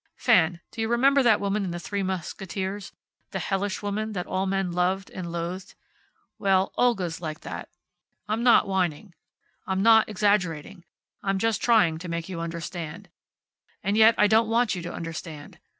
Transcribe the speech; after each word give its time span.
"Fan, 0.17 0.61
do 0.71 0.81
you 0.81 0.87
remember 0.87 1.21
that 1.21 1.39
woman 1.39 1.63
in 1.63 1.69
`The 1.69 1.79
Three 1.83 2.01
Musketeers'? 2.01 2.91
The 3.29 3.37
hellish 3.37 3.83
woman, 3.83 4.13
that 4.13 4.25
all 4.25 4.47
men 4.47 4.71
loved 4.71 5.11
and 5.11 5.31
loathed? 5.31 5.75
Well, 6.39 6.71
Olga's 6.75 7.21
like 7.21 7.41
that. 7.41 7.69
I'm 8.27 8.41
not 8.41 8.67
whining. 8.67 9.13
I'm 9.67 9.83
not 9.83 10.09
exaggerating. 10.09 10.85
I'm 11.21 11.37
just 11.37 11.61
trying 11.61 11.99
to 11.99 12.09
make 12.09 12.27
you 12.29 12.39
understand. 12.39 13.09
And 13.83 13.95
yet 13.95 14.15
I 14.17 14.25
don't 14.25 14.49
want 14.49 14.73
you 14.73 14.81
to 14.81 14.91
understand. 14.91 15.59